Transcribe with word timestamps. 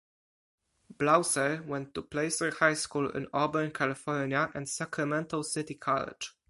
Blauser 0.91 1.61
went 1.67 1.93
to 1.93 2.01
Placer 2.01 2.49
High 2.55 2.73
School 2.73 3.11
in 3.11 3.27
Auburn, 3.33 3.69
California 3.69 4.49
and 4.55 4.67
Sacramento 4.67 5.43
City 5.43 5.75
College. 5.75 6.33